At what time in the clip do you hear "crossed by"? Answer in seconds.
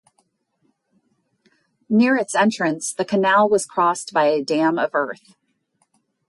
3.67-4.29